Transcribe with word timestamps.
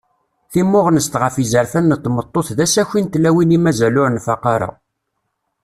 Timmuɣnest 0.51 1.13
ɣef 1.21 1.35
yizerfan 1.37 1.89
n 1.97 1.99
tmeṭṭut 2.03 2.47
d 2.57 2.59
asaki 2.65 2.99
n 3.03 3.07
tlawin 3.13 3.55
i 3.57 3.59
mazal 3.63 3.95
ur 4.03 4.09
nfaq 4.11 4.43
ara. 4.55 4.69